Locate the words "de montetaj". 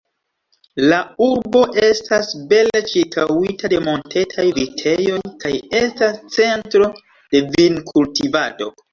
3.73-4.45